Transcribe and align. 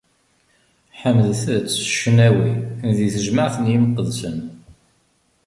Ḥemdet- 0.99 1.45
t 1.65 1.67
s 1.73 1.75
ccnawi 1.91 2.51
di 2.97 3.07
tejmaɛt 3.13 3.55
n 3.59 3.65
yimqedsen! 3.71 4.37